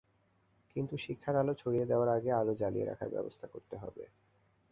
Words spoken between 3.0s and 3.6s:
ব্যবস্থা